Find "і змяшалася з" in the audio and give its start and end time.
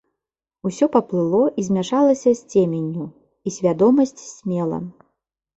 1.63-2.47